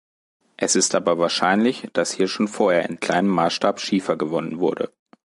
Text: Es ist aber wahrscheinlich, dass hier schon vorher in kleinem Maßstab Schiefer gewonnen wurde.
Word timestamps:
Es 0.57 0.75
ist 0.75 0.95
aber 0.95 1.19
wahrscheinlich, 1.19 1.87
dass 1.93 2.11
hier 2.11 2.27
schon 2.27 2.47
vorher 2.47 2.89
in 2.89 2.99
kleinem 2.99 3.29
Maßstab 3.29 3.79
Schiefer 3.79 4.17
gewonnen 4.17 4.57
wurde. 4.57 4.91